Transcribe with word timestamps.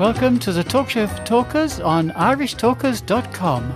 Welcome 0.00 0.38
to 0.38 0.52
the 0.52 0.64
Talk 0.64 0.88
Show 0.88 1.06
for 1.06 1.22
Talkers 1.26 1.78
on 1.78 2.08
irishtalkers.com. 2.12 3.70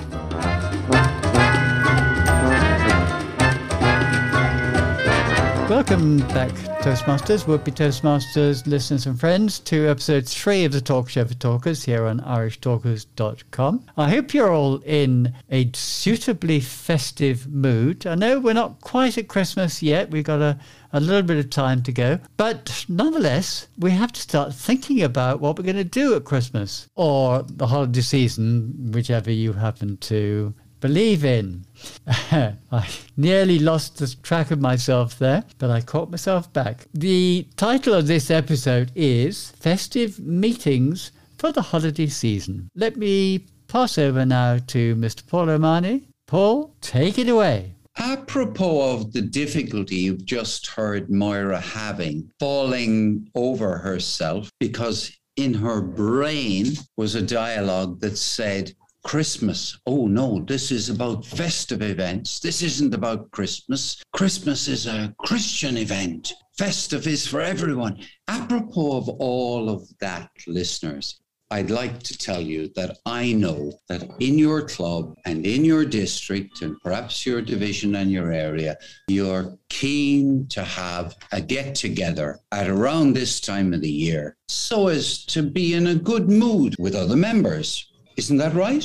Welcome 5.68 6.16
back, 6.28 6.50
Toastmasters, 6.84 7.46
would 7.46 7.64
be 7.64 7.70
Toastmasters, 7.70 8.66
listeners 8.66 9.06
and 9.06 9.18
friends, 9.18 9.58
to 9.60 9.88
episode 9.88 10.28
three 10.28 10.66
of 10.66 10.72
the 10.72 10.82
Talk 10.82 11.08
Show 11.08 11.24
for 11.24 11.32
Talkers 11.32 11.82
here 11.82 12.04
on 12.04 12.20
irishtalkers.com. 12.20 13.86
I 13.96 14.10
hope 14.10 14.34
you're 14.34 14.52
all 14.52 14.82
in 14.82 15.32
a 15.50 15.70
suitably 15.72 16.60
festive 16.60 17.50
mood. 17.50 18.06
I 18.06 18.16
know 18.16 18.38
we're 18.38 18.52
not 18.52 18.82
quite 18.82 19.16
at 19.16 19.28
Christmas 19.28 19.82
yet, 19.82 20.10
we've 20.10 20.24
got 20.24 20.42
a, 20.42 20.58
a 20.92 21.00
little 21.00 21.22
bit 21.22 21.38
of 21.38 21.48
time 21.48 21.82
to 21.84 21.90
go, 21.90 22.18
but 22.36 22.84
nonetheless, 22.86 23.66
we 23.78 23.92
have 23.92 24.12
to 24.12 24.20
start 24.20 24.52
thinking 24.52 25.02
about 25.02 25.40
what 25.40 25.56
we're 25.56 25.64
going 25.64 25.76
to 25.76 25.84
do 25.84 26.14
at 26.14 26.24
Christmas 26.24 26.90
or 26.96 27.44
the 27.48 27.68
holiday 27.68 28.02
season, 28.02 28.92
whichever 28.92 29.30
you 29.30 29.54
happen 29.54 29.96
to 29.96 30.52
believe 30.84 31.24
in. 31.24 31.64
I 32.06 32.86
nearly 33.16 33.58
lost 33.58 33.96
the 33.96 34.14
track 34.22 34.50
of 34.50 34.60
myself 34.60 35.18
there, 35.18 35.42
but 35.56 35.70
I 35.70 35.80
caught 35.80 36.10
myself 36.10 36.52
back. 36.52 36.84
The 36.92 37.48
title 37.56 37.94
of 37.94 38.06
this 38.06 38.30
episode 38.30 38.92
is 38.94 39.52
Festive 39.52 40.18
Meetings 40.18 41.10
for 41.38 41.52
the 41.52 41.62
Holiday 41.62 42.08
Season. 42.08 42.68
Let 42.74 42.98
me 42.98 43.46
pass 43.66 43.96
over 43.96 44.26
now 44.26 44.58
to 44.58 44.94
Mr. 44.96 45.26
Paul 45.26 45.48
O'Mahony. 45.48 46.06
Paul, 46.26 46.76
take 46.82 47.18
it 47.18 47.30
away. 47.30 47.72
Apropos 47.96 48.92
of 48.92 49.14
the 49.14 49.22
difficulty 49.22 49.96
you've 49.96 50.26
just 50.26 50.66
heard 50.66 51.08
Moira 51.08 51.60
having, 51.60 52.30
falling 52.38 53.30
over 53.34 53.78
herself 53.78 54.50
because 54.60 55.16
in 55.36 55.54
her 55.54 55.80
brain 55.80 56.66
was 56.98 57.14
a 57.14 57.22
dialogue 57.22 58.00
that 58.00 58.18
said, 58.18 58.74
Christmas. 59.04 59.78
Oh 59.86 60.06
no, 60.06 60.40
this 60.46 60.72
is 60.72 60.88
about 60.88 61.24
festive 61.24 61.82
events. 61.82 62.40
This 62.40 62.62
isn't 62.62 62.94
about 62.94 63.30
Christmas. 63.30 64.02
Christmas 64.12 64.66
is 64.66 64.86
a 64.86 65.14
Christian 65.18 65.76
event. 65.76 66.32
Festive 66.58 67.06
is 67.06 67.26
for 67.26 67.40
everyone. 67.40 67.98
Apropos 68.28 68.96
of 68.96 69.08
all 69.08 69.68
of 69.68 69.86
that, 70.00 70.30
listeners, 70.46 71.20
I'd 71.50 71.70
like 71.70 72.02
to 72.02 72.18
tell 72.18 72.40
you 72.40 72.70
that 72.74 72.98
I 73.06 73.32
know 73.32 73.72
that 73.88 74.02
in 74.18 74.38
your 74.38 74.62
club 74.62 75.14
and 75.26 75.46
in 75.46 75.64
your 75.64 75.84
district 75.84 76.62
and 76.62 76.80
perhaps 76.80 77.26
your 77.26 77.42
division 77.42 77.94
and 77.96 78.10
your 78.10 78.32
area, 78.32 78.76
you're 79.08 79.56
keen 79.68 80.48
to 80.48 80.64
have 80.64 81.14
a 81.30 81.40
get 81.40 81.74
together 81.74 82.40
at 82.50 82.68
around 82.68 83.12
this 83.12 83.40
time 83.40 83.72
of 83.74 83.82
the 83.82 83.90
year 83.90 84.36
so 84.48 84.88
as 84.88 85.24
to 85.26 85.42
be 85.42 85.74
in 85.74 85.88
a 85.88 85.94
good 85.94 86.28
mood 86.30 86.74
with 86.78 86.94
other 86.94 87.16
members. 87.16 87.92
Isn't 88.16 88.36
that 88.36 88.54
right? 88.54 88.84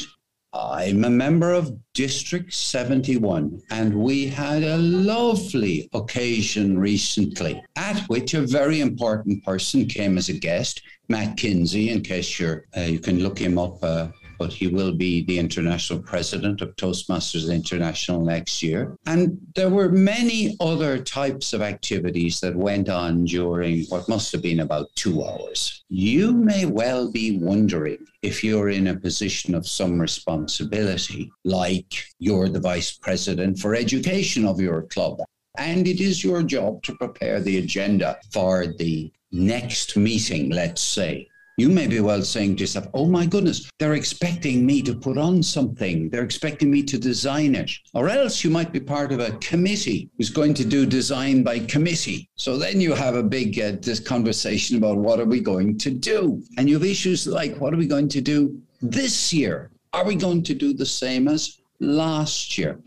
I'm 0.54 1.06
a 1.06 1.10
member 1.12 1.54
of 1.54 1.78
District 1.94 2.52
71, 2.52 3.62
and 3.70 3.94
we 3.94 4.26
had 4.26 4.64
a 4.64 4.78
lovely 4.78 5.88
occasion 5.94 6.80
recently 6.80 7.62
at 7.76 8.00
which 8.08 8.34
a 8.34 8.42
very 8.42 8.80
important 8.80 9.46
person 9.46 9.86
came 9.86 10.18
as 10.18 10.30
a 10.30 10.34
guest, 10.34 10.82
Matt 11.08 11.38
Kinsey, 11.38 11.92
in 11.92 12.02
case 12.02 12.40
you're, 12.40 12.66
uh, 12.76 12.82
you 12.82 12.98
can 13.00 13.20
look 13.20 13.38
him 13.38 13.60
up. 13.60 13.84
Uh, 13.84 14.08
but 14.40 14.54
he 14.54 14.68
will 14.68 14.94
be 14.94 15.24
the 15.26 15.38
international 15.38 16.00
president 16.00 16.62
of 16.62 16.76
Toastmasters 16.78 17.54
International 17.54 18.22
next 18.22 18.64
year. 18.64 18.98
And 19.06 19.38
there 19.54 19.70
were 19.70 19.90
many 19.90 20.56
other 20.62 20.98
types 20.98 21.54
of 21.54 21.62
activities 21.62 22.40
that 22.40 22.56
went 22.56 22.90
on 22.90 23.26
during 23.26 23.84
what 23.90 24.08
must 24.08 24.32
have 24.32 24.42
been 24.42 24.62
about 24.62 24.88
two 24.96 25.24
hours. 25.24 25.84
You 25.90 26.32
may 26.32 26.66
well 26.66 27.12
be 27.12 27.38
wondering 27.38 27.98
if 28.22 28.44
you're 28.44 28.70
in 28.70 28.88
a 28.88 29.00
position 29.00 29.54
of 29.54 29.68
some 29.68 30.00
responsibility, 30.00 31.30
like 31.44 32.06
you're 32.20 32.50
the 32.50 32.60
vice 32.60 32.92
president 32.94 33.60
for 33.60 33.76
education 33.76 34.46
of 34.46 34.62
your 34.62 34.84
club. 34.84 35.20
And 35.58 35.88
it 35.88 36.00
is 36.00 36.24
your 36.24 36.44
job 36.44 36.82
to 36.84 36.96
prepare 36.96 37.42
the 37.42 37.58
agenda 37.58 38.18
for 38.32 38.68
the 38.68 39.12
next 39.32 39.98
meeting, 39.98 40.50
let's 40.52 40.82
say 40.82 41.29
you 41.60 41.70
may 41.70 41.88
be 41.88 42.00
well 42.00 42.22
saying 42.22 42.56
to 42.56 42.62
yourself, 42.62 42.88
oh 42.94 43.06
my 43.06 43.26
goodness, 43.26 43.70
they're 43.80 43.94
expecting 43.94 44.66
me 44.66 44.82
to 44.84 44.94
put 44.96 45.18
on 45.18 45.44
something. 45.44 46.10
They're 46.10 46.24
expecting 46.24 46.72
me 46.72 46.84
to 46.84 46.98
design 46.98 47.56
it. 47.56 47.72
Or 47.94 48.10
else 48.10 48.44
you 48.44 48.50
might 48.50 48.72
be 48.72 48.80
part 48.80 49.12
of 49.12 49.20
a 49.20 49.32
committee 49.40 50.10
who's 50.18 50.30
going 50.30 50.54
to 50.56 50.66
do 50.66 50.86
design 50.86 51.44
by 51.44 51.60
committee. 51.60 52.30
So 52.36 52.58
then 52.58 52.80
you 52.80 52.94
have 52.94 53.16
a 53.16 53.24
big 53.24 53.60
uh, 53.60 53.74
this 53.82 54.00
conversation 54.00 54.78
about 54.78 54.98
what 54.98 55.20
are 55.20 55.26
we 55.26 55.40
going 55.40 55.78
to 55.80 55.92
do? 55.92 56.42
And 56.58 56.70
you 56.70 56.76
have 56.76 56.86
issues 56.86 57.28
like, 57.28 57.58
what 57.58 57.74
are 57.74 57.78
we 57.78 57.88
going 57.88 58.10
to 58.10 58.22
do 58.22 58.60
this 58.82 59.34
year? 59.34 59.72
Are 59.94 60.06
we 60.06 60.16
going 60.16 60.44
to 60.44 60.54
do 60.54 60.74
the 60.74 60.86
same 60.86 61.28
as 61.28 61.60
last 61.80 62.58
year? 62.58 62.80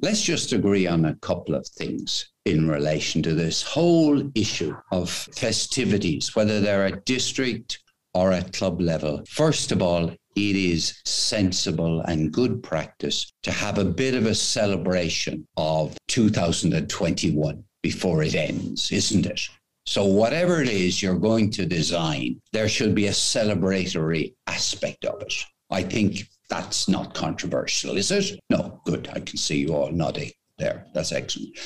Let's 0.00 0.22
just 0.22 0.52
agree 0.52 0.86
on 0.86 1.06
a 1.06 1.16
couple 1.16 1.56
of 1.56 1.66
things 1.66 2.30
in 2.44 2.68
relation 2.68 3.20
to 3.24 3.34
this 3.34 3.62
whole 3.62 4.30
issue 4.36 4.76
of 4.92 5.10
festivities, 5.10 6.36
whether 6.36 6.60
they're 6.60 6.86
at 6.86 7.04
district 7.04 7.82
or 8.14 8.32
at 8.32 8.52
club 8.52 8.80
level. 8.80 9.24
First 9.28 9.72
of 9.72 9.82
all, 9.82 10.10
it 10.36 10.56
is 10.56 11.00
sensible 11.04 12.00
and 12.02 12.32
good 12.32 12.62
practice 12.62 13.32
to 13.42 13.50
have 13.50 13.78
a 13.78 13.84
bit 13.84 14.14
of 14.14 14.26
a 14.26 14.36
celebration 14.36 15.48
of 15.56 15.96
2021 16.06 17.64
before 17.82 18.22
it 18.22 18.36
ends, 18.36 18.92
isn't 18.92 19.26
it? 19.26 19.40
So, 19.84 20.04
whatever 20.04 20.62
it 20.62 20.68
is 20.68 21.02
you're 21.02 21.18
going 21.18 21.50
to 21.52 21.66
design, 21.66 22.40
there 22.52 22.68
should 22.68 22.94
be 22.94 23.08
a 23.08 23.12
celebratory 23.12 24.34
aspect 24.46 25.04
of 25.04 25.22
it. 25.22 25.34
I 25.70 25.82
think 25.82 26.28
that's 26.48 26.88
not 26.88 27.14
controversial, 27.14 27.96
is 27.96 28.10
it? 28.10 28.40
No, 28.50 28.80
good. 28.84 29.08
I 29.14 29.20
can 29.20 29.36
see 29.36 29.58
you 29.58 29.74
all 29.74 29.90
nodding 29.90 30.30
there. 30.58 30.86
That's 30.94 31.12
excellent. 31.12 31.56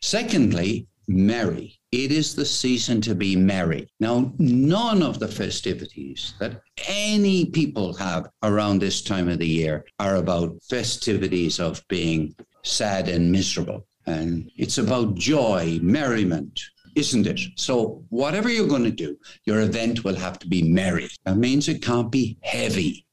Secondly, 0.00 0.86
merry. 1.08 1.78
It 1.92 2.12
is 2.12 2.34
the 2.34 2.44
season 2.44 3.00
to 3.02 3.14
be 3.14 3.34
merry. 3.34 3.88
Now, 3.98 4.32
none 4.38 5.02
of 5.02 5.18
the 5.18 5.28
festivities 5.28 6.34
that 6.38 6.62
any 6.86 7.46
people 7.46 7.92
have 7.94 8.28
around 8.42 8.78
this 8.78 9.02
time 9.02 9.28
of 9.28 9.40
the 9.40 9.46
year 9.46 9.84
are 9.98 10.16
about 10.16 10.62
festivities 10.62 11.58
of 11.58 11.82
being 11.88 12.34
sad 12.62 13.08
and 13.08 13.30
miserable. 13.30 13.86
And 14.06 14.50
it's 14.56 14.78
about 14.78 15.16
joy, 15.16 15.80
merriment, 15.82 16.60
isn't 16.94 17.26
it? 17.26 17.40
So, 17.56 18.04
whatever 18.08 18.48
you're 18.48 18.68
going 18.68 18.84
to 18.84 18.90
do, 18.90 19.16
your 19.44 19.60
event 19.60 20.04
will 20.04 20.16
have 20.16 20.38
to 20.40 20.48
be 20.48 20.62
merry. 20.62 21.08
That 21.24 21.36
means 21.36 21.68
it 21.68 21.82
can't 21.82 22.10
be 22.10 22.38
heavy 22.42 23.04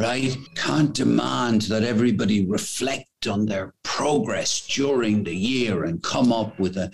right? 0.00 0.34
Can't 0.54 0.94
demand 0.94 1.62
that 1.62 1.84
everybody 1.84 2.46
reflect 2.46 3.26
on 3.26 3.44
their 3.44 3.74
progress 3.82 4.66
during 4.66 5.22
the 5.22 5.34
year 5.34 5.84
and 5.84 6.02
come 6.02 6.32
up 6.32 6.58
with 6.58 6.78
a 6.78 6.90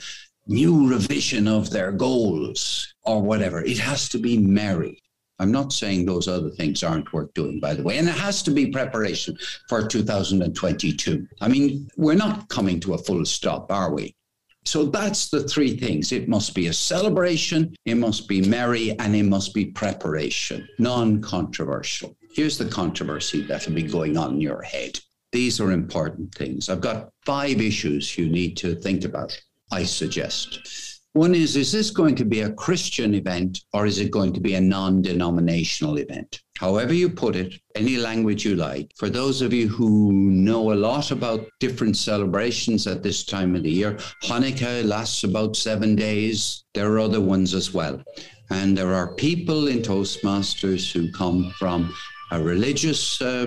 new 0.48 0.88
revision 0.88 1.46
of 1.46 1.70
their 1.70 1.92
goals 1.92 2.92
or 3.04 3.22
whatever. 3.22 3.62
It 3.62 3.78
has 3.78 4.08
to 4.08 4.18
be 4.18 4.38
merry. 4.38 5.00
I'm 5.38 5.52
not 5.52 5.72
saying 5.72 6.06
those 6.06 6.26
other 6.26 6.50
things 6.50 6.82
aren't 6.82 7.12
worth 7.12 7.32
doing, 7.34 7.60
by 7.60 7.74
the 7.74 7.82
way. 7.84 7.98
And 7.98 8.08
it 8.08 8.14
has 8.16 8.42
to 8.42 8.50
be 8.50 8.72
preparation 8.72 9.38
for 9.68 9.86
2022. 9.86 11.28
I 11.40 11.48
mean, 11.48 11.88
we're 11.96 12.14
not 12.14 12.48
coming 12.48 12.80
to 12.80 12.94
a 12.94 12.98
full 12.98 13.24
stop, 13.24 13.70
are 13.70 13.92
we? 13.92 14.16
So 14.64 14.86
that's 14.86 15.28
the 15.28 15.44
three 15.44 15.76
things. 15.76 16.10
It 16.10 16.28
must 16.28 16.54
be 16.54 16.66
a 16.66 16.72
celebration, 16.72 17.76
it 17.84 17.94
must 17.94 18.26
be 18.26 18.40
merry, 18.48 18.98
and 18.98 19.14
it 19.14 19.22
must 19.22 19.54
be 19.54 19.66
preparation, 19.66 20.66
non 20.80 21.22
controversial. 21.22 22.16
Here's 22.36 22.58
the 22.58 22.66
controversy 22.66 23.40
that'll 23.40 23.72
be 23.72 23.82
going 23.82 24.18
on 24.18 24.34
in 24.34 24.40
your 24.42 24.60
head. 24.60 25.00
These 25.32 25.58
are 25.58 25.72
important 25.72 26.34
things. 26.34 26.68
I've 26.68 26.82
got 26.82 27.08
five 27.24 27.62
issues 27.62 28.18
you 28.18 28.28
need 28.28 28.58
to 28.58 28.74
think 28.74 29.04
about, 29.04 29.34
I 29.72 29.84
suggest. 29.84 31.00
One 31.14 31.34
is 31.34 31.56
Is 31.56 31.72
this 31.72 31.90
going 31.90 32.14
to 32.16 32.26
be 32.26 32.42
a 32.42 32.52
Christian 32.52 33.14
event 33.14 33.62
or 33.72 33.86
is 33.86 33.98
it 33.98 34.10
going 34.10 34.34
to 34.34 34.40
be 34.40 34.52
a 34.52 34.60
non 34.60 35.00
denominational 35.00 35.96
event? 35.96 36.42
However, 36.58 36.92
you 36.92 37.08
put 37.08 37.36
it, 37.36 37.54
any 37.74 37.96
language 37.96 38.44
you 38.44 38.54
like. 38.54 38.90
For 38.96 39.08
those 39.08 39.40
of 39.40 39.54
you 39.54 39.66
who 39.66 40.12
know 40.12 40.74
a 40.74 40.82
lot 40.90 41.12
about 41.12 41.46
different 41.58 41.96
celebrations 41.96 42.86
at 42.86 43.02
this 43.02 43.24
time 43.24 43.56
of 43.56 43.62
the 43.62 43.70
year, 43.70 43.94
Hanukkah 44.24 44.84
lasts 44.84 45.24
about 45.24 45.56
seven 45.56 45.96
days. 45.96 46.64
There 46.74 46.92
are 46.92 46.98
other 46.98 47.22
ones 47.22 47.54
as 47.54 47.72
well. 47.72 48.02
And 48.50 48.76
there 48.76 48.92
are 48.92 49.14
people 49.14 49.68
in 49.68 49.78
Toastmasters 49.78 50.92
who 50.92 51.10
come 51.12 51.50
from 51.58 51.94
a 52.30 52.40
religious 52.40 53.20
uh, 53.22 53.46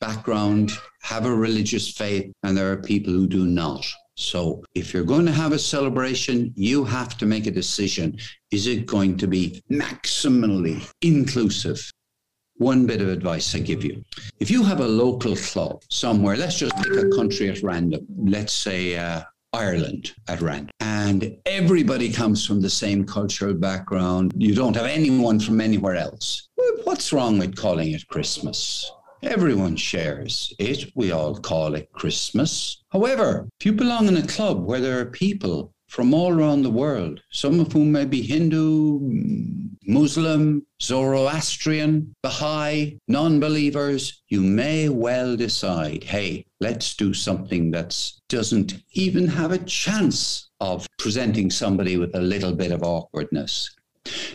background, 0.00 0.72
have 1.02 1.26
a 1.26 1.34
religious 1.34 1.90
faith, 1.90 2.32
and 2.42 2.56
there 2.56 2.70
are 2.70 2.76
people 2.76 3.12
who 3.12 3.26
do 3.26 3.44
not. 3.46 3.84
So 4.14 4.64
if 4.74 4.92
you're 4.92 5.04
going 5.04 5.26
to 5.26 5.32
have 5.32 5.52
a 5.52 5.58
celebration, 5.58 6.52
you 6.56 6.84
have 6.84 7.16
to 7.18 7.26
make 7.26 7.46
a 7.46 7.52
decision. 7.52 8.18
Is 8.50 8.66
it 8.66 8.86
going 8.86 9.16
to 9.18 9.26
be 9.26 9.62
maximally 9.70 10.90
inclusive? 11.02 11.80
One 12.56 12.86
bit 12.86 13.00
of 13.00 13.08
advice 13.08 13.54
I 13.54 13.60
give 13.60 13.84
you. 13.84 14.04
If 14.40 14.50
you 14.50 14.64
have 14.64 14.80
a 14.80 14.88
local 14.88 15.36
club 15.36 15.82
somewhere, 15.90 16.36
let's 16.36 16.58
just 16.58 16.76
pick 16.76 16.96
a 16.96 17.08
country 17.10 17.48
at 17.48 17.62
random. 17.62 18.04
Let's 18.18 18.52
say 18.52 18.96
uh, 18.96 19.22
Ireland 19.52 20.12
at 20.26 20.40
random. 20.40 20.70
And 20.80 21.36
everybody 21.46 22.12
comes 22.12 22.44
from 22.44 22.60
the 22.60 22.70
same 22.70 23.04
cultural 23.04 23.54
background. 23.54 24.32
You 24.36 24.54
don't 24.56 24.74
have 24.74 24.86
anyone 24.86 25.38
from 25.38 25.60
anywhere 25.60 25.94
else. 25.94 26.47
What's 26.88 27.12
wrong 27.12 27.38
with 27.38 27.54
calling 27.54 27.92
it 27.92 28.08
Christmas? 28.08 28.90
Everyone 29.22 29.76
shares 29.76 30.54
it. 30.58 30.90
We 30.94 31.12
all 31.12 31.34
call 31.36 31.74
it 31.74 31.92
Christmas. 31.92 32.82
However, 32.88 33.46
if 33.60 33.66
you 33.66 33.74
belong 33.74 34.08
in 34.08 34.16
a 34.16 34.26
club 34.26 34.64
where 34.64 34.80
there 34.80 34.98
are 34.98 35.04
people 35.04 35.74
from 35.86 36.14
all 36.14 36.32
around 36.32 36.62
the 36.62 36.70
world, 36.70 37.20
some 37.30 37.60
of 37.60 37.72
whom 37.72 37.92
may 37.92 38.06
be 38.06 38.22
Hindu, 38.22 39.00
Muslim, 39.86 40.66
Zoroastrian, 40.80 42.14
Baha'i, 42.22 42.98
non 43.06 43.38
believers, 43.38 44.22
you 44.28 44.40
may 44.40 44.88
well 44.88 45.36
decide 45.36 46.04
hey, 46.04 46.46
let's 46.58 46.96
do 46.96 47.12
something 47.12 47.70
that 47.72 47.94
doesn't 48.30 48.82
even 48.92 49.26
have 49.26 49.52
a 49.52 49.58
chance 49.58 50.48
of 50.58 50.86
presenting 50.98 51.50
somebody 51.50 51.98
with 51.98 52.14
a 52.14 52.20
little 52.22 52.54
bit 52.54 52.72
of 52.72 52.82
awkwardness. 52.82 53.76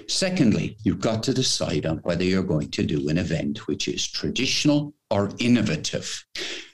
Secondly, 0.07 0.77
you've 0.83 0.99
got 0.99 1.23
to 1.23 1.33
decide 1.33 1.85
on 1.85 1.97
whether 1.99 2.23
you're 2.23 2.43
going 2.43 2.69
to 2.71 2.83
do 2.83 3.09
an 3.09 3.17
event 3.17 3.67
which 3.67 3.87
is 3.87 4.07
traditional 4.07 4.93
or 5.09 5.31
innovative. 5.39 6.25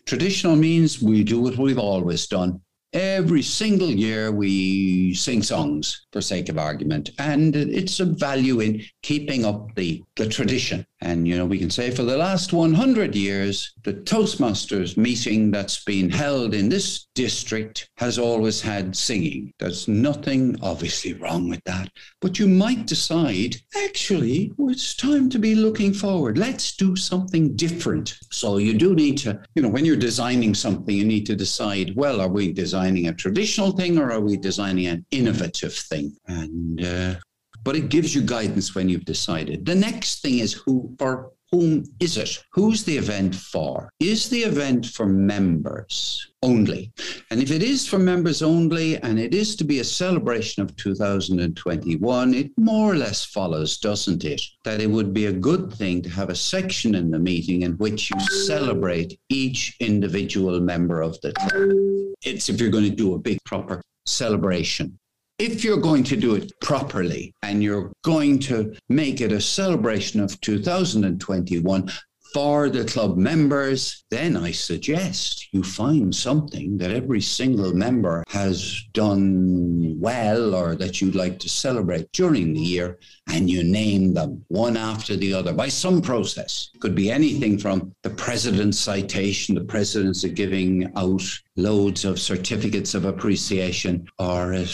Traditional 0.06 0.56
means 0.56 1.02
we 1.02 1.24
do 1.24 1.40
what 1.40 1.58
we've 1.58 1.78
always 1.78 2.28
done. 2.28 2.62
Every 2.94 3.44
single 3.44 3.92
year, 3.92 4.32
we 4.32 5.14
sing 5.14 5.44
songs 5.44 6.08
for 6.12 6.22
sake 6.22 6.50
of 6.50 6.58
argument, 6.58 7.12
and 7.20 7.56
it's 7.56 8.00
a 8.00 8.06
value 8.06 8.62
in 8.62 8.82
keeping 9.04 9.46
up 9.46 9.76
the, 9.76 10.04
the 10.16 10.28
tradition. 10.28 10.88
And, 11.02 11.28
you 11.28 11.38
know, 11.38 11.46
we 11.46 11.58
can 11.58 11.70
say 11.70 11.92
for 11.92 12.04
the 12.04 12.18
last 12.18 12.52
100 12.52 13.16
years, 13.16 13.74
the 13.84 13.94
Toastmasters 13.94 14.98
meeting 14.98 15.50
that's 15.50 15.84
been 15.84 16.10
held 16.10 16.54
in 16.54 16.68
this 16.68 17.08
district 17.16 17.90
has 17.98 18.20
always 18.20 18.62
had 18.62 18.96
singing. 18.96 19.54
There's 19.60 19.88
nothing 19.88 20.58
obviously 20.62 21.14
wrong 21.14 21.50
with 21.50 21.64
that. 21.64 21.90
But 22.20 22.38
you 22.38 22.48
might 22.48 22.86
decide, 22.86 23.56
actually, 23.76 24.52
it's 24.60 24.94
time 24.94 25.30
to 25.30 25.40
be 25.40 25.56
looking 25.56 25.94
forward. 25.94 26.38
Let's 26.38 26.76
do 26.76 26.96
something 26.96 27.56
different. 27.56 28.18
So 28.32 28.58
you 28.58 28.78
do 28.78 28.94
need 28.94 29.18
to, 29.20 29.42
you 29.56 29.62
know, 29.62 29.70
when 29.70 29.86
you're 29.86 29.96
designing 29.96 30.54
something, 30.54 30.96
you 30.96 31.06
need 31.06 31.26
to 31.28 31.36
decide, 31.36 31.96
well, 31.96 32.20
are 32.20 32.28
we 32.28 32.52
designing 32.52 33.08
a 33.08 33.14
traditional 33.14 33.72
thing 33.72 33.98
or 33.98 34.12
are 34.12 34.22
we 34.22 34.36
designing 34.36 34.88
an 34.88 35.06
innovative 35.12 35.74
thing? 35.74 36.16
And 36.28 36.86
uh, 36.86 37.16
but 37.64 37.76
it 37.76 37.90
gives 37.90 38.14
you 38.14 38.22
guidance 38.22 38.76
when 38.76 38.90
you've 38.90 39.06
decided. 39.06 39.66
The 39.66 39.76
next 39.76 40.22
thing 40.22 40.40
is 40.40 40.54
who 40.54 40.96
for 40.98 41.32
whom 41.52 41.84
is 42.00 42.18
it? 42.18 42.44
Who's 42.52 42.84
the 42.84 42.98
event 42.98 43.36
for? 43.36 43.90
Is 44.00 44.30
the 44.30 44.42
event 44.42 44.86
for 44.86 45.06
members 45.06 46.32
only? 46.44 46.92
And 47.32 47.42
if 47.42 47.52
it 47.52 47.64
is 47.64 47.88
for 47.88 47.98
members 47.98 48.42
only 48.42 48.98
and 49.02 49.20
it 49.20 49.34
is 49.34 49.56
to 49.58 49.64
be 49.64 49.80
a 49.80 49.84
celebration 49.84 50.62
of 50.62 50.76
2021, 50.76 52.34
it 52.34 52.52
more 52.58 52.92
or 52.92 52.96
less 52.96 53.26
follows, 53.26 53.78
doesn't 53.78 54.26
it? 54.26 54.42
That 54.64 54.82
it 54.82 54.90
would 54.90 55.14
be 55.14 55.26
a 55.26 55.34
good 55.34 55.74
thing 55.74 56.02
to 56.04 56.10
have 56.10 56.30
a 56.30 56.36
section 56.36 56.96
in 56.96 57.10
the 57.10 57.20
meeting 57.20 57.64
in 57.64 57.74
which 57.74 58.12
you 58.12 58.20
celebrate 58.46 59.20
each 59.30 59.76
individual 59.80 60.60
member 60.60 61.02
of 61.02 61.20
the 61.22 61.34
club. 61.34 62.16
It's 62.24 62.50
if 62.50 62.60
you're 62.60 62.70
going 62.70 62.90
to 62.90 62.96
do 62.96 63.16
a 63.16 63.20
big 63.20 63.40
proper 63.46 63.82
celebration 64.06 65.00
if 65.40 65.64
you're 65.64 65.78
going 65.78 66.04
to 66.04 66.18
do 66.18 66.36
it 66.36 66.52
properly 66.60 67.34
and 67.42 67.64
you're 67.64 67.92
going 68.04 68.38
to 68.40 68.76
make 68.90 69.22
it 69.22 69.32
a 69.32 69.40
celebration 69.40 70.20
of 70.20 70.40
2021 70.42 71.90
for 72.34 72.70
the 72.70 72.86
club 72.86 73.18
members, 73.18 74.04
then 74.12 74.38
I 74.38 74.52
suggest 74.52 75.48
you 75.52 75.64
find 75.64 76.14
something 76.14 76.78
that 76.78 76.92
every 76.92 77.22
single 77.22 77.74
member 77.74 78.24
has 78.30 78.84
done 78.94 80.00
well 80.00 80.54
or 80.54 80.76
that 80.76 81.02
you'd 81.02 81.16
like 81.16 81.40
to 81.40 81.50
celebrate 81.50 82.12
during 82.12 82.54
the 82.54 82.60
year, 82.60 83.00
and 83.32 83.50
you 83.50 83.64
name 83.64 84.14
them 84.14 84.46
one 84.48 84.78
after 84.78 85.16
the 85.16 85.34
other 85.34 85.54
by 85.54 85.70
some 85.70 86.02
process. 86.02 86.70
Could 86.80 86.96
be 86.96 87.12
anything 87.12 87.58
from 87.58 87.94
the 88.04 88.12
president's 88.12 88.80
citation, 88.80 89.56
the 89.56 89.62
president's 89.62 90.24
giving 90.26 90.92
out 90.96 91.24
loads 91.56 92.06
of 92.06 92.20
certificates 92.20 92.94
of 92.94 93.06
appreciation, 93.06 94.08
or 94.20 94.54
uh, 94.54 94.66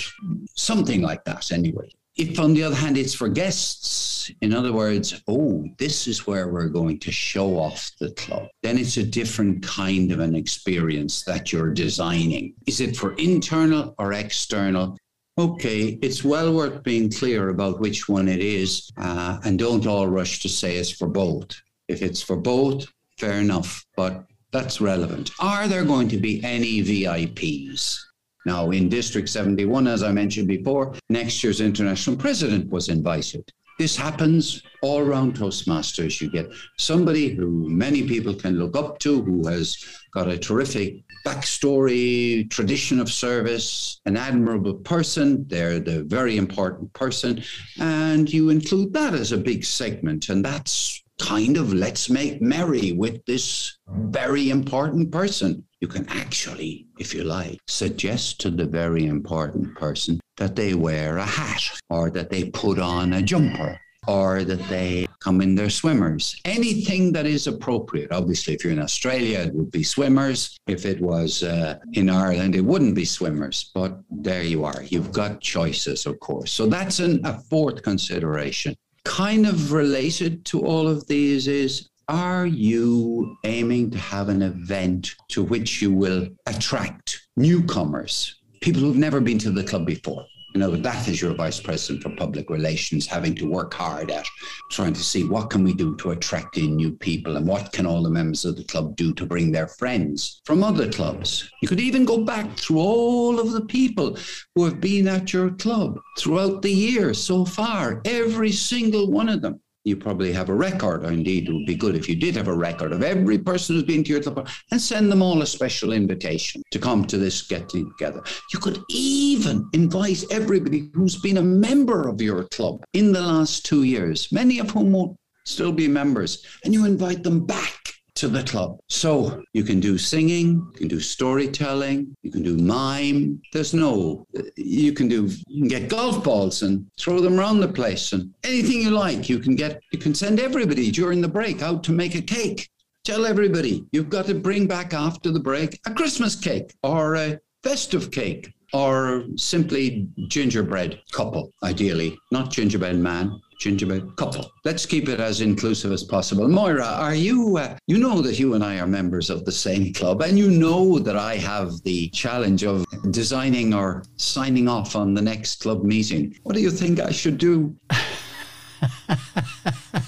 something 0.56 1.02
like 1.02 1.24
that, 1.26 1.52
anyway. 1.52 1.90
If, 2.18 2.40
on 2.40 2.54
the 2.54 2.64
other 2.64 2.76
hand, 2.76 2.98
it's 2.98 3.14
for 3.14 3.28
guests, 3.28 4.32
in 4.42 4.54
other 4.54 4.72
words, 4.72 5.22
oh, 5.28 5.68
this 5.78 6.08
is 6.08 6.26
where 6.26 6.48
we're 6.48 6.70
going 6.70 7.00
to 7.00 7.12
show 7.12 7.58
off 7.58 7.92
the 8.00 8.12
club, 8.12 8.48
then 8.64 8.78
it's 8.78 8.96
a 8.96 9.04
different 9.04 9.62
kind 9.64 10.12
of 10.14 10.20
an 10.20 10.34
experience 10.34 11.24
that 11.24 11.52
you're 11.52 11.74
designing. 11.74 12.54
Is 12.68 12.80
it 12.80 12.96
for 12.96 13.14
internal 13.16 13.96
or 13.98 14.14
external? 14.14 14.98
Okay, 15.38 16.00
it's 16.02 16.24
well 16.24 16.54
worth 16.54 16.84
being 16.84 17.12
clear 17.12 17.50
about 17.50 17.82
which 17.82 18.08
one 18.08 18.30
it 18.30 18.40
is, 18.40 18.90
uh, 18.98 19.40
and 19.44 19.60
don't 19.60 19.86
all 19.86 20.08
rush 20.08 20.40
to 20.40 20.50
say 20.50 20.78
it's 20.78 20.92
for 20.92 21.10
both. 21.10 21.62
If 21.90 22.02
it's 22.02 22.22
for 22.22 22.38
both, 22.38 22.86
fair 23.18 23.40
enough, 23.42 23.86
but 23.98 24.26
that's 24.54 24.80
relevant. 24.80 25.32
Are 25.42 25.68
there 25.68 25.84
going 25.84 26.08
to 26.08 26.18
be 26.18 26.42
any 26.46 26.82
VIPs? 26.82 28.05
Now, 28.46 28.72
in 28.72 28.90
District 28.90 29.28
71, 29.28 29.88
as 29.88 30.04
I 30.04 30.12
mentioned 30.12 30.48
before, 30.48 30.96
next 31.10 31.44
year's 31.44 31.62
international 31.62 32.16
president 32.16 32.70
was 32.70 32.90
invited. 32.90 33.52
This 33.78 33.98
happens 33.98 34.64
all 34.82 35.00
around 35.00 35.36
Toastmasters. 35.36 36.22
You 36.22 36.32
get 36.32 36.50
somebody 36.78 37.30
who 37.30 37.70
many 37.70 38.08
people 38.08 38.34
can 38.34 38.58
look 38.58 38.78
up 38.78 39.00
to, 39.00 39.22
who 39.22 39.46
has 39.48 39.78
got 40.14 40.30
a 40.30 40.38
terrific 40.38 41.04
backstory, 41.26 42.50
tradition 42.50 43.02
of 43.02 43.12
service, 43.12 44.00
an 44.06 44.16
admirable 44.16 44.76
person. 44.76 45.46
They're 45.50 45.80
the 45.80 46.04
very 46.04 46.38
important 46.38 46.94
person. 46.94 47.44
And 47.80 48.32
you 48.32 48.50
include 48.50 48.94
that 48.94 49.14
as 49.14 49.34
a 49.34 49.38
big 49.38 49.66
segment. 49.66 50.30
And 50.30 50.46
that's 50.46 51.04
kind 51.20 51.58
of 51.58 51.74
let's 51.74 52.10
make 52.10 52.42
merry 52.42 52.94
with 52.94 53.26
this 53.26 53.78
very 53.88 54.52
important 54.52 55.12
person. 55.12 55.66
You 55.86 55.92
can 55.92 56.10
actually, 56.10 56.88
if 56.98 57.14
you 57.14 57.24
like, 57.24 57.60
suggest 57.68 58.42
to 58.42 58.50
the 58.50 58.66
very 58.66 59.06
important 59.06 59.76
person 59.76 60.20
that 60.38 60.56
they 60.56 60.74
wear 60.74 61.18
a 61.18 61.26
hat 61.26 61.62
or 61.92 62.10
that 62.10 62.32
they 62.32 62.46
put 62.46 62.80
on 62.80 63.14
a 63.14 63.22
jumper 63.22 63.80
or 64.08 64.44
that 64.46 64.68
they 64.68 65.06
come 65.20 65.42
in 65.42 65.54
their 65.54 65.70
swimmers. 65.70 66.42
Anything 66.44 67.12
that 67.12 67.28
is 67.28 67.46
appropriate. 67.46 68.12
Obviously, 68.12 68.56
if 68.56 68.64
you're 68.64 68.74
in 68.74 68.80
Australia, 68.80 69.42
it 69.42 69.54
would 69.54 69.70
be 69.70 69.84
swimmers. 69.84 70.58
If 70.66 70.88
it 70.88 71.00
was 71.00 71.44
uh, 71.44 71.78
in 71.94 72.10
Ireland, 72.10 72.56
it 72.56 72.66
wouldn't 72.66 72.96
be 72.96 73.06
swimmers. 73.06 73.70
But 73.76 74.00
there 74.10 74.42
you 74.42 74.66
are. 74.66 74.82
You've 74.82 75.12
got 75.12 75.40
choices, 75.40 76.08
of 76.08 76.20
course. 76.20 76.52
So 76.52 76.66
that's 76.66 77.00
an, 77.00 77.24
a 77.24 77.38
fourth 77.42 77.84
consideration 77.84 78.74
kind 79.06 79.46
of 79.46 79.72
related 79.72 80.44
to 80.46 80.66
all 80.66 80.88
of 80.88 81.08
these 81.08 81.48
is 81.48 81.90
are 82.08 82.46
you 82.46 83.38
aiming 83.44 83.90
to 83.92 83.98
have 83.98 84.30
an 84.30 84.42
event 84.42 85.16
to 85.30 85.44
which 85.44 85.82
you 85.82 85.92
will 85.92 86.28
attract 86.46 87.28
newcomers, 87.36 88.42
people 88.62 88.82
who've 88.82 88.96
never 88.96 89.20
been 89.20 89.40
to 89.40 89.52
the 89.52 89.64
club 89.64 89.86
before? 89.86 90.26
You 90.54 90.60
know, 90.60 90.72
that 90.72 91.08
is 91.10 91.22
your 91.22 91.34
vice 91.34 91.60
president 91.60 92.04
for 92.04 92.16
public 92.16 92.50
relations 92.50 93.06
having 93.06 93.36
to 93.36 93.50
work 93.50 93.74
hard 93.74 94.10
at 94.10 94.26
trying 94.72 94.94
to 94.94 95.04
see 95.04 95.28
what 95.28 95.50
can 95.50 95.66
we 95.66 95.74
do 95.74 95.98
to 95.98 96.12
attract 96.12 96.58
in 96.58 96.78
new 96.78 96.94
people 96.94 97.36
and 97.36 97.46
what 97.46 97.74
can 97.74 97.86
all 97.86 98.02
the 98.02 98.10
members 98.10 98.46
of 98.46 98.56
the 98.56 98.64
club 98.64 98.96
do 98.96 99.14
to 99.16 99.26
bring 99.26 99.52
their 99.52 99.68
friends 99.68 100.42
from 100.46 100.64
other 100.64 100.90
clubs. 100.90 101.50
You 101.62 101.68
could 101.68 101.82
even 101.82 102.06
go 102.06 102.24
back 102.24 102.56
through 102.56 102.78
all 102.78 103.38
of 103.38 103.52
the 103.52 103.66
people 103.66 104.18
who 104.54 104.64
have 104.64 104.80
been 104.80 105.10
at 105.10 105.34
your 105.34 105.50
club 105.50 106.00
throughout 106.18 106.62
the 106.62 106.72
year 106.72 107.14
so 107.14 107.44
far, 107.44 108.02
every 108.06 108.54
single 108.54 109.12
one 109.12 109.28
of 109.28 109.42
them 109.42 109.60
you 109.86 109.96
probably 109.96 110.34
have 110.34 110.50
a 110.50 110.54
record, 110.54 111.06
or 111.06 111.12
indeed 111.12 111.48
it 111.48 111.54
would 111.54 111.68
be 111.68 111.76
good 111.76 111.96
if 111.96 112.10
you 112.10 112.16
did 112.16 112.36
have 112.36 112.48
a 112.48 112.54
record 112.54 112.92
of 112.92 113.04
every 113.04 113.38
person 113.38 113.76
who's 113.76 113.84
been 113.84 114.04
to 114.04 114.12
your 114.12 114.22
club 114.22 114.50
and 114.72 114.82
send 114.82 115.12
them 115.12 115.22
all 115.22 115.42
a 115.42 115.46
special 115.46 115.94
invitation 115.94 116.62
to 116.72 116.80
come 116.80 117.06
to 117.06 117.18
this 117.18 117.44
getting 117.44 117.90
together. 117.92 118.22
You 118.52 118.60
could 118.60 118.80
even 118.90 119.70
invite 119.74 120.24
everybody 120.32 120.90
who's 120.94 121.18
been 121.18 121.38
a 121.38 121.44
member 121.44 122.10
of 122.10 122.20
your 122.20 122.46
club 122.46 122.84
in 122.94 123.12
the 123.12 123.22
last 123.22 123.66
two 123.66 123.84
years, 123.84 124.32
many 124.32 124.60
of 124.60 124.72
whom 124.72 124.92
won't 124.92 125.18
still 125.46 125.72
be 125.72 125.88
members, 125.88 126.44
and 126.64 126.74
you 126.74 126.86
invite 126.86 127.22
them 127.22 127.46
back 127.46 127.75
to 128.16 128.28
the 128.30 128.44
club. 128.44 128.80
So 128.88 129.44
you 129.54 129.64
can 129.64 129.80
do 129.80 129.98
singing, 129.98 130.66
you 130.74 130.78
can 130.80 130.88
do 130.88 131.00
storytelling, 131.00 132.16
you 132.24 132.32
can 132.32 132.44
do 132.44 132.58
mime. 132.58 133.42
There's 133.52 133.74
no, 133.74 134.26
you 134.56 134.94
can 134.94 135.08
do, 135.08 135.30
you 135.48 135.62
can 135.62 135.68
get 135.68 135.90
golf 135.90 136.24
balls 136.24 136.62
and 136.62 136.88
throw 136.98 137.20
them 137.20 137.40
around 137.40 137.60
the 137.60 137.68
place 137.68 138.14
and 138.14 138.34
anything 138.44 138.82
you 138.82 138.92
like. 138.92 139.30
You 139.30 139.40
can 139.40 139.56
get, 139.56 139.82
you 139.92 140.00
can 140.00 140.16
send 140.16 140.40
everybody 140.40 140.92
during 140.92 141.22
the 141.22 141.28
break 141.28 141.62
out 141.62 141.84
to 141.86 141.92
make 141.92 142.16
a 142.16 142.22
cake. 142.22 142.70
Tell 143.04 143.26
everybody 143.26 143.86
you've 143.92 144.10
got 144.10 144.26
to 144.28 144.34
bring 144.34 144.66
back 144.66 144.94
after 144.94 145.30
the 145.30 145.40
break 145.40 145.80
a 145.86 145.94
Christmas 145.94 146.36
cake 146.36 146.74
or 146.82 147.16
a 147.16 147.40
festive 147.64 148.10
cake 148.12 148.52
or 148.74 149.24
simply 149.38 150.08
gingerbread 150.28 151.00
couple, 151.12 151.54
ideally, 151.64 152.18
not 152.32 152.52
gingerbread 152.52 152.98
man. 152.98 153.40
Gingerbread 153.66 154.16
couple. 154.16 154.52
Let's 154.64 154.86
keep 154.86 155.10
it 155.10 155.20
as 155.20 155.42
inclusive 155.42 155.92
as 155.92 156.04
possible. 156.04 156.48
Moira, 156.48 156.86
are 156.86 157.16
you, 157.16 157.58
uh, 157.58 157.76
you 157.88 157.98
know 157.98 158.22
that 158.22 158.38
you 158.38 158.54
and 158.54 158.64
I 158.64 158.80
are 158.80 158.86
members 158.86 159.32
of 159.32 159.44
the 159.44 159.52
same 159.52 159.92
club, 159.92 160.22
and 160.22 160.38
you 160.38 160.52
know 160.52 161.00
that 161.00 161.18
I 161.18 161.38
have 161.38 161.82
the 161.82 162.10
challenge 162.10 162.64
of 162.64 162.86
designing 163.10 163.74
or 163.74 164.04
signing 164.18 164.68
off 164.68 164.96
on 164.96 165.16
the 165.16 165.22
next 165.22 165.64
club 165.64 165.84
meeting. 165.84 166.38
What 166.44 166.54
do 166.54 166.62
you 166.62 166.70
think 166.70 167.00
I 167.00 167.12
should 167.12 167.40
do? 167.40 167.76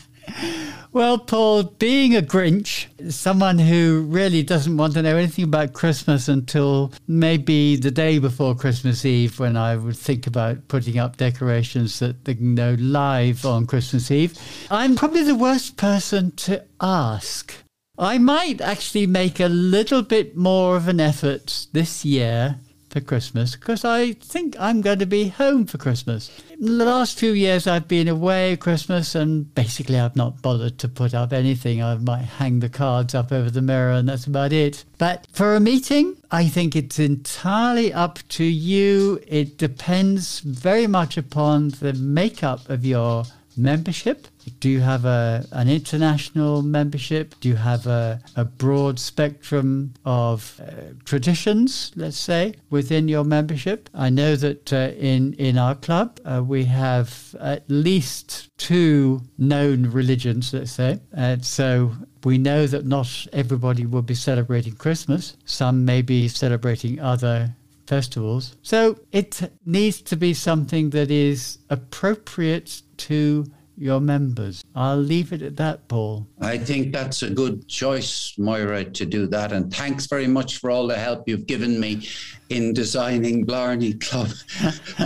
Well, 0.97 1.19
Paul, 1.19 1.61
being 1.61 2.15
a 2.15 2.23
Grinch, 2.23 2.87
someone 3.11 3.59
who 3.59 4.07
really 4.09 4.41
doesn't 4.41 4.77
want 4.77 4.95
to 4.95 5.03
know 5.03 5.15
anything 5.15 5.43
about 5.43 5.73
Christmas 5.73 6.27
until 6.27 6.91
maybe 7.07 7.75
the 7.75 7.91
day 7.91 8.17
before 8.17 8.55
Christmas 8.55 9.05
Eve, 9.05 9.39
when 9.39 9.55
I 9.55 9.75
would 9.75 9.95
think 9.95 10.25
about 10.25 10.67
putting 10.69 10.97
up 10.97 11.17
decorations 11.17 11.99
that 11.99 12.25
they 12.25 12.33
can 12.33 12.55
know 12.55 12.75
live 12.79 13.45
on 13.45 13.67
Christmas 13.67 14.09
Eve, 14.09 14.39
I'm 14.71 14.95
probably 14.95 15.21
the 15.21 15.35
worst 15.35 15.77
person 15.77 16.31
to 16.37 16.65
ask. 16.81 17.53
I 17.99 18.17
might 18.17 18.59
actually 18.59 19.05
make 19.05 19.39
a 19.39 19.49
little 19.49 20.01
bit 20.01 20.35
more 20.35 20.77
of 20.77 20.87
an 20.87 20.99
effort 20.99 21.67
this 21.73 22.05
year 22.05 22.57
for 22.89 23.01
Christmas 23.01 23.55
because 23.55 23.83
I 23.83 24.13
think 24.13 24.55
I'm 24.59 24.81
going 24.81 24.99
to 24.99 25.05
be 25.05 25.29
home 25.29 25.65
for 25.65 25.77
Christmas. 25.77 26.31
In 26.59 26.77
the 26.77 26.85
last 26.85 27.19
few 27.19 27.31
years, 27.31 27.67
I've 27.67 27.87
been 27.87 28.07
away 28.07 28.53
at 28.53 28.59
Christmas 28.59 29.15
and 29.15 29.53
basically 29.53 29.99
I've 29.99 30.15
not 30.15 30.41
bothered 30.41 30.77
to 30.79 30.87
put 30.87 31.13
up 31.13 31.33
anything. 31.33 31.83
I 31.83 31.95
might 31.95 32.23
hang 32.23 32.59
the 32.59 32.69
cards 32.69 33.13
up 33.13 33.31
over 33.31 33.49
the 33.49 33.61
mirror 33.61 33.91
and 33.91 34.07
that's 34.07 34.25
about 34.25 34.53
it. 34.53 34.85
But 34.97 35.27
for 35.31 35.55
a 35.55 35.59
meeting, 35.59 36.17
I 36.31 36.47
think 36.47 36.75
it's 36.75 36.99
entirely 36.99 37.93
up 37.93 38.19
to 38.29 38.43
you. 38.43 39.21
It 39.27 39.57
depends 39.57 40.39
very 40.39 40.87
much 40.87 41.17
upon 41.17 41.69
the 41.69 41.93
makeup 41.93 42.69
of 42.69 42.85
your 42.85 43.25
membership? 43.57 44.27
Do 44.59 44.69
you 44.69 44.79
have 44.79 45.05
a, 45.05 45.45
an 45.51 45.69
international 45.69 46.61
membership? 46.61 47.35
Do 47.39 47.49
you 47.49 47.55
have 47.55 47.87
a, 47.87 48.19
a 48.35 48.45
broad 48.45 48.99
spectrum 48.99 49.93
of 50.05 50.59
uh, 50.61 50.93
traditions, 51.05 51.91
let's 51.95 52.17
say, 52.17 52.55
within 52.69 53.07
your 53.07 53.23
membership? 53.23 53.89
I 53.93 54.09
know 54.09 54.35
that 54.35 54.73
uh, 54.73 54.91
in, 54.97 55.33
in 55.33 55.57
our 55.57 55.75
club, 55.75 56.19
uh, 56.25 56.43
we 56.45 56.65
have 56.65 57.35
at 57.39 57.63
least 57.69 58.49
two 58.57 59.21
known 59.37 59.87
religions, 59.87 60.53
let's 60.53 60.71
say. 60.71 60.99
And 61.13 61.45
so 61.45 61.91
we 62.23 62.37
know 62.37 62.67
that 62.67 62.85
not 62.85 63.27
everybody 63.33 63.85
will 63.85 64.01
be 64.01 64.15
celebrating 64.15 64.75
Christmas. 64.75 65.37
Some 65.45 65.85
may 65.85 66.01
be 66.01 66.27
celebrating 66.27 66.99
other 66.99 67.55
festivals. 67.87 68.55
So 68.61 68.99
it 69.11 69.49
needs 69.65 70.01
to 70.01 70.15
be 70.15 70.33
something 70.33 70.89
that 70.91 71.09
is 71.09 71.59
appropriate 71.69 72.81
to 72.97 73.45
your 73.77 74.01
members. 74.01 74.63
I'll 74.75 74.97
leave 74.97 75.31
it 75.31 75.41
at 75.41 75.55
that, 75.57 75.87
Paul. 75.87 76.27
I 76.41 76.57
think 76.57 76.91
that's 76.91 77.21
a 77.23 77.29
good 77.29 77.67
choice, 77.67 78.33
Moira, 78.37 78.83
to 78.85 79.05
do 79.05 79.27
that. 79.27 79.51
And 79.51 79.73
thanks 79.73 80.07
very 80.07 80.27
much 80.27 80.57
for 80.57 80.71
all 80.71 80.87
the 80.87 80.97
help 80.97 81.27
you've 81.27 81.45
given 81.45 81.79
me 81.79 82.07
in 82.49 82.73
designing 82.73 83.45
Blarney 83.45 83.93
Club 83.93 84.27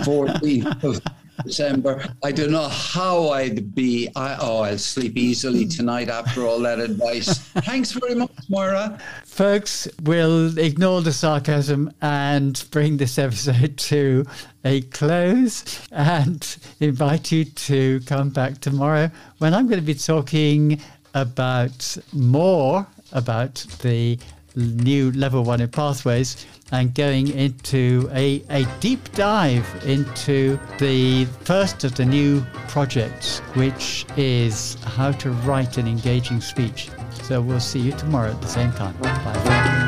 14th 0.02 0.84
of 0.84 1.00
December. 1.44 2.04
I 2.22 2.32
don't 2.32 2.50
know 2.50 2.68
how 2.68 3.30
I'd 3.30 3.74
be. 3.74 4.08
I, 4.14 4.36
oh, 4.40 4.60
I'll 4.60 4.78
sleep 4.78 5.16
easily 5.16 5.66
tonight 5.66 6.08
after 6.08 6.46
all 6.46 6.60
that 6.60 6.78
advice. 6.78 7.38
Thanks 7.38 7.92
very 7.92 8.14
much, 8.14 8.30
Moira. 8.48 8.98
Folks, 9.24 9.88
we'll 10.02 10.58
ignore 10.58 11.02
the 11.02 11.12
sarcasm 11.12 11.92
and 12.00 12.64
bring 12.70 12.96
this 12.96 13.18
episode 13.18 13.76
to 13.78 14.24
a 14.64 14.82
close 14.82 15.88
and 15.90 16.56
invite 16.80 17.32
you 17.32 17.44
to 17.44 18.00
come 18.06 18.30
back 18.30 18.58
tomorrow 18.58 19.10
when 19.38 19.54
I'm 19.54 19.66
going 19.66 19.80
to 19.80 19.86
be 19.86 19.94
talking 19.94 20.80
about 21.14 21.96
more 22.12 22.86
about 23.12 23.54
the 23.82 24.18
new 24.56 25.10
level 25.12 25.44
one 25.44 25.60
in 25.60 25.68
pathways 25.68 26.46
and 26.72 26.94
going 26.94 27.28
into 27.28 28.08
a, 28.12 28.42
a 28.50 28.64
deep 28.80 29.12
dive 29.12 29.66
into 29.84 30.58
the 30.78 31.24
first 31.44 31.84
of 31.84 31.94
the 31.94 32.04
new 32.04 32.42
projects, 32.68 33.38
which 33.54 34.06
is 34.16 34.74
how 34.84 35.12
to 35.12 35.30
write 35.30 35.78
an 35.78 35.86
engaging 35.86 36.40
speech. 36.40 36.90
So 37.22 37.40
we'll 37.40 37.60
see 37.60 37.80
you 37.80 37.92
tomorrow 37.92 38.30
at 38.30 38.40
the 38.40 38.48
same 38.48 38.72
time. 38.72 38.96
Bye. 38.98 39.82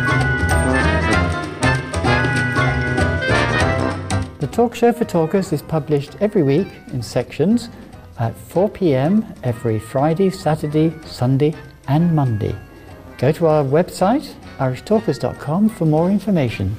The 4.41 4.47
Talk 4.49 4.75
Show 4.75 4.93
for 4.93 5.07
Talkers 5.07 5.53
is 5.55 5.63
published 5.63 6.17
every 6.21 6.43
week 6.43 6.69
in 6.93 7.03
sections 7.03 7.71
at 8.19 8.37
4 8.37 8.69
pm 8.69 9.25
every 9.43 9.79
Friday, 9.79 10.29
Saturday, 10.29 10.93
Sunday, 11.07 11.55
and 11.89 12.15
Monday. 12.15 12.55
Go 13.17 13.33
to 13.33 13.47
our 13.47 13.65
website 13.65 14.35
irishtalkers.com 14.59 15.69
for 15.69 15.87
more 15.87 16.11
information. 16.11 16.77